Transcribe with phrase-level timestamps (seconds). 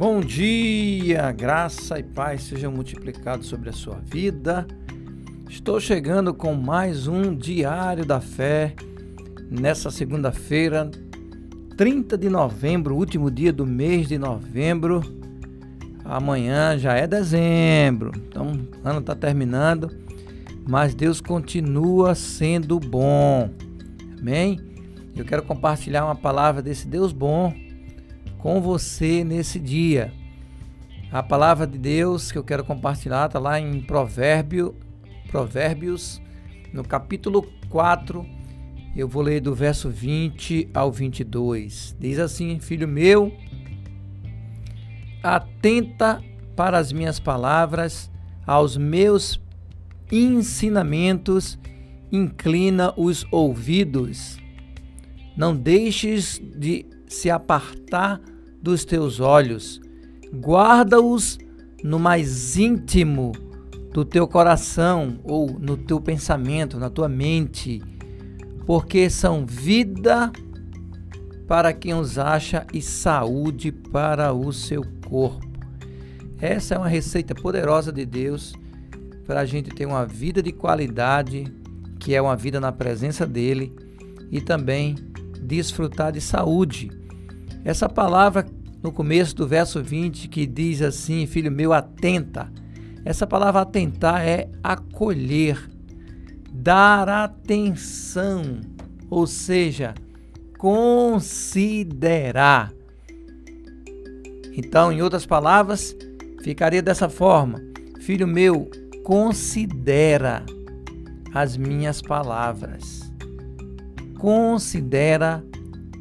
[0.00, 4.66] Bom dia, graça e paz sejam multiplicados sobre a sua vida.
[5.46, 8.74] Estou chegando com mais um Diário da Fé
[9.50, 10.90] nessa segunda-feira,
[11.76, 15.02] 30 de novembro, último dia do mês de novembro.
[16.02, 19.90] Amanhã já é dezembro, então o ano está terminando,
[20.66, 23.50] mas Deus continua sendo bom.
[24.18, 24.58] Amém?
[25.14, 27.52] Eu quero compartilhar uma palavra desse Deus bom
[28.42, 30.12] com você nesse dia.
[31.12, 34.74] A palavra de Deus que eu quero compartilhar está lá em Provérbio,
[35.30, 36.20] Provérbios,
[36.72, 38.24] no capítulo 4.
[38.96, 41.96] Eu vou ler do verso 20 ao 22.
[41.98, 43.32] Diz assim: Filho meu,
[45.22, 46.22] atenta
[46.56, 48.10] para as minhas palavras,
[48.46, 49.40] aos meus
[50.10, 51.58] ensinamentos,
[52.10, 54.38] inclina os ouvidos.
[55.36, 58.20] Não deixes de se apartar
[58.62, 59.80] dos teus olhos,
[60.32, 61.38] guarda-os
[61.82, 63.32] no mais íntimo
[63.92, 67.82] do teu coração ou no teu pensamento, na tua mente,
[68.66, 70.30] porque são vida
[71.46, 75.48] para quem os acha e saúde para o seu corpo.
[76.40, 78.54] Essa é uma receita poderosa de Deus
[79.26, 81.44] para a gente ter uma vida de qualidade,
[81.98, 83.74] que é uma vida na presença dele,
[84.30, 84.94] e também
[85.42, 86.90] desfrutar de saúde.
[87.64, 88.46] Essa palavra
[88.82, 92.50] no começo do verso 20 que diz assim: Filho meu, atenta.
[93.04, 95.58] Essa palavra atentar é acolher,
[96.52, 98.60] dar atenção,
[99.08, 99.94] ou seja,
[100.58, 101.50] considerar.
[104.52, 105.96] Então, em outras palavras,
[106.42, 107.60] ficaria dessa forma:
[108.00, 108.70] Filho meu,
[109.04, 110.44] considera
[111.32, 113.10] as minhas palavras.
[114.18, 115.42] Considera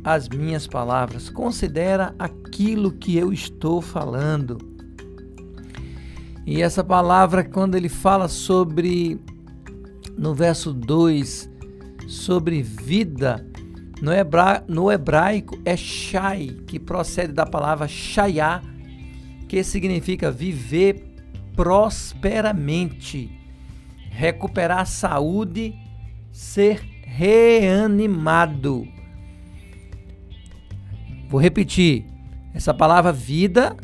[0.04, 4.58] as minhas palavras, considera aquilo que eu estou falando.
[6.46, 9.20] E essa palavra, quando ele fala sobre,
[10.18, 11.50] no verso 2,
[12.08, 13.46] sobre vida,
[14.02, 18.62] no, hebra, no hebraico é shai, que procede da palavra shayá,
[19.48, 21.16] que significa viver
[21.56, 23.30] prosperamente,
[24.10, 25.76] recuperar a saúde,
[26.32, 28.88] ser reanimado.
[31.30, 32.06] Vou repetir.
[32.56, 33.78] Essa palavra vida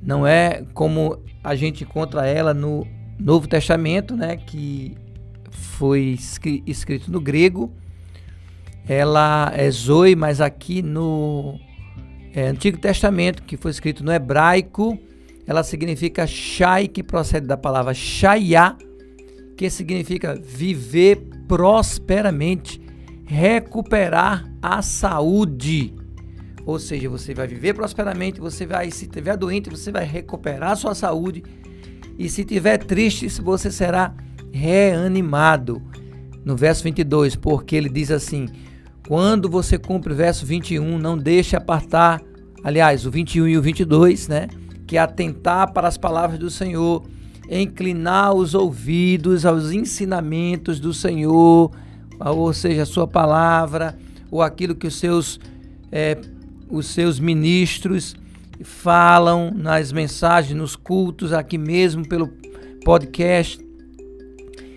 [0.00, 2.86] não é como a gente encontra ela no
[3.18, 4.96] Novo Testamento, né, que
[5.50, 6.16] foi
[6.64, 7.72] escrito no grego.
[8.88, 11.58] Ela é zoe, mas aqui no
[12.32, 14.96] é, Antigo Testamento, que foi escrito no hebraico,
[15.48, 18.76] ela significa shai, que procede da palavra shayá,
[19.56, 21.16] que significa viver
[21.48, 22.80] prosperamente,
[23.26, 25.97] recuperar a saúde.
[26.68, 30.94] Ou seja, você vai viver prosperamente, você vai, se tiver doente, você vai recuperar sua
[30.94, 31.42] saúde.
[32.18, 34.12] E se tiver triste, você será
[34.52, 35.80] reanimado.
[36.44, 38.48] No verso 22, porque ele diz assim:
[39.06, 42.20] quando você cumpre o verso 21, não deixe apartar,
[42.62, 44.48] aliás, o 21 e o 22, né?
[44.86, 47.02] Que é atentar para as palavras do Senhor,
[47.48, 51.70] inclinar os ouvidos aos ensinamentos do Senhor,
[52.20, 53.96] ou seja, a sua palavra,
[54.30, 55.40] ou aquilo que os seus
[55.90, 56.18] é,
[56.70, 58.14] os seus ministros
[58.62, 62.28] falam nas mensagens, nos cultos, aqui mesmo pelo
[62.84, 63.58] podcast.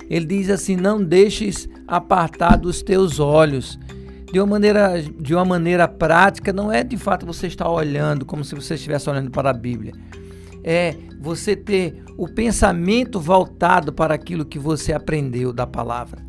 [0.10, 3.80] Ele diz assim: Não deixes apartar dos teus olhos.
[4.32, 8.46] De uma maneira, de uma maneira prática, não é de fato você estar olhando como
[8.46, 9.94] se você estivesse olhando para a Bíblia.
[10.64, 16.20] É você ter o pensamento voltado para aquilo que você aprendeu da palavra.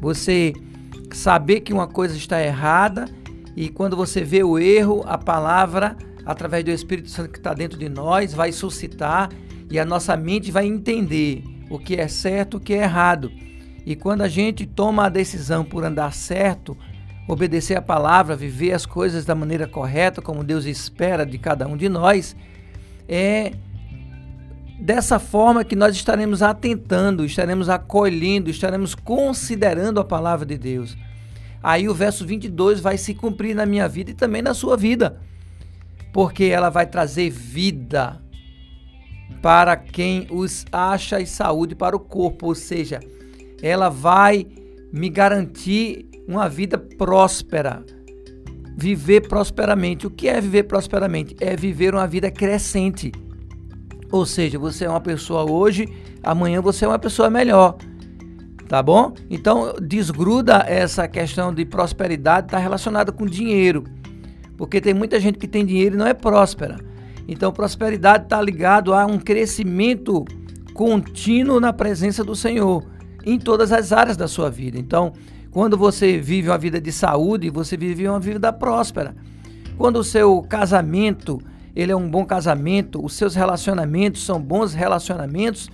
[0.00, 0.52] Você
[1.12, 3.06] saber que uma coisa está errada
[3.56, 7.78] e quando você vê o erro, a palavra, através do Espírito Santo que está dentro
[7.78, 9.28] de nós, vai suscitar
[9.70, 13.30] e a nossa mente vai entender o que é certo, o que é errado.
[13.84, 16.76] E quando a gente toma a decisão por andar certo,
[17.28, 21.76] obedecer a palavra, viver as coisas da maneira correta, como Deus espera de cada um
[21.76, 22.34] de nós,
[23.08, 23.52] é
[24.78, 30.96] dessa forma que nós estaremos atentando, estaremos acolhendo, estaremos considerando a palavra de Deus
[31.62, 35.20] aí o verso 22 vai se cumprir na minha vida e também na sua vida,
[36.12, 38.20] porque ela vai trazer vida
[39.40, 43.00] para quem os acha e saúde para o corpo, ou seja,
[43.62, 44.46] ela vai
[44.92, 47.84] me garantir uma vida próspera.
[48.76, 50.06] Viver prosperamente.
[50.06, 51.36] O que é viver prosperamente?
[51.40, 53.12] É viver uma vida crescente.
[54.10, 55.88] Ou seja, você é uma pessoa hoje,
[56.22, 57.76] amanhã você é uma pessoa melhor
[58.72, 59.12] tá bom?
[59.28, 63.84] Então desgruda essa questão de prosperidade está relacionada com dinheiro,
[64.56, 66.78] porque tem muita gente que tem dinheiro e não é próspera.
[67.28, 70.24] Então, prosperidade está ligado a um crescimento
[70.72, 72.82] contínuo na presença do Senhor
[73.26, 74.78] em todas as áreas da sua vida.
[74.78, 75.12] Então,
[75.50, 79.14] quando você vive uma vida de saúde, você vive uma vida próspera.
[79.76, 81.38] Quando o seu casamento,
[81.76, 85.68] ele é um bom casamento, os seus relacionamentos são bons relacionamentos,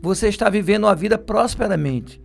[0.00, 2.18] você está vivendo uma vida prosperamente.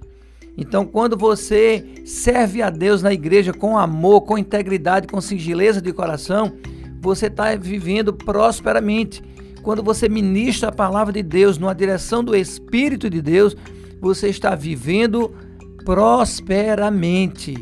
[0.58, 5.92] Então, quando você serve a Deus na igreja com amor, com integridade, com singeleza de
[5.92, 6.54] coração,
[7.02, 9.22] você está vivendo prosperamente.
[9.62, 13.56] Quando você ministra a palavra de Deus numa direção do Espírito de Deus,
[14.00, 15.36] você está vivendo
[15.84, 17.56] prosperamente.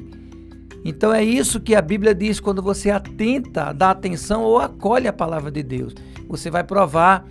[0.86, 5.14] Então é isso que a Bíblia diz quando você atenta, dá atenção ou acolhe a
[5.14, 5.94] palavra de Deus.
[6.28, 7.26] Você vai provar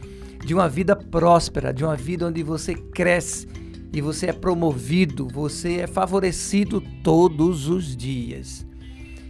[0.44, 3.46] de uma vida próspera, de uma vida onde você cresce
[3.92, 8.66] e você é promovido, você é favorecido todos os dias.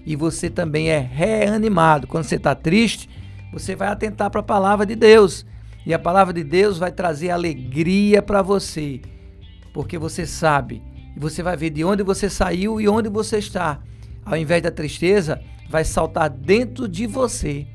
[0.06, 2.06] E você também é reanimado.
[2.06, 3.08] Quando você está triste,
[3.52, 5.44] você vai atentar para a palavra de Deus.
[5.84, 9.00] E a palavra de Deus vai trazer alegria para você,
[9.74, 10.80] porque você sabe
[11.16, 13.80] e você vai ver de onde você saiu e onde você está.
[14.24, 17.66] Ao invés da tristeza, vai saltar dentro de você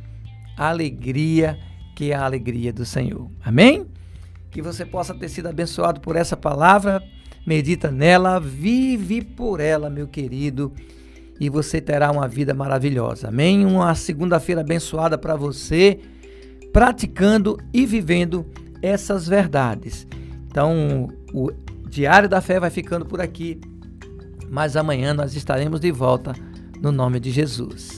[0.58, 1.60] a alegria,
[1.96, 3.30] que é a alegria do Senhor.
[3.44, 3.86] Amém?
[4.58, 7.00] Que você possa ter sido abençoado por essa palavra.
[7.46, 10.74] Medita nela, vive por ela, meu querido,
[11.40, 13.28] e você terá uma vida maravilhosa.
[13.28, 13.64] Amém?
[13.68, 16.00] Uma segunda-feira abençoada para você,
[16.74, 18.48] praticando e vivendo
[18.82, 20.08] essas verdades.
[20.50, 21.52] Então, o
[21.88, 23.62] Diário da Fé vai ficando por aqui,
[24.50, 26.34] mas amanhã nós estaremos de volta
[26.82, 27.97] no nome de Jesus.